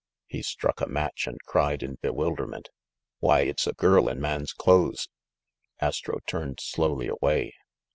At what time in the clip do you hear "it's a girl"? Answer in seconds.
3.41-4.09